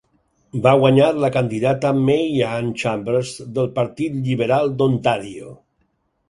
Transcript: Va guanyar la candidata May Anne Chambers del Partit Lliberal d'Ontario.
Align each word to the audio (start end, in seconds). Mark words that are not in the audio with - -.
Va 0.61 0.71
guanyar 0.83 1.09
la 1.23 1.29
candidata 1.35 1.91
May 2.07 2.41
Anne 2.53 2.73
Chambers 2.85 3.35
del 3.59 3.69
Partit 3.77 4.17
Lliberal 4.25 4.75
d'Ontario. 4.81 5.55